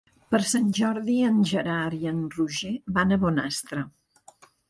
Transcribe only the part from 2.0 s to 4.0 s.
i en Roger van a Bonastre.